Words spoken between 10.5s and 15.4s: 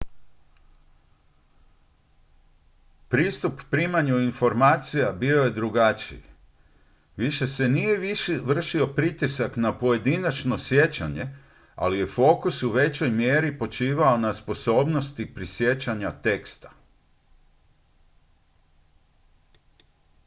sjećanje ali je fokus u većoj mjeri počivao na sposobnosti